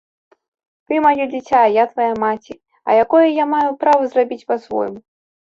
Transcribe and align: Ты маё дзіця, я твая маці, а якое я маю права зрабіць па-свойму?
Ты 0.85 0.93
маё 1.05 1.23
дзіця, 1.33 1.59
я 1.75 1.83
твая 1.91 2.07
маці, 2.23 2.53
а 2.87 2.97
якое 3.03 3.27
я 3.29 3.45
маю 3.53 3.69
права 3.85 4.03
зрабіць 4.17 4.47
па-свойму? 4.51 4.99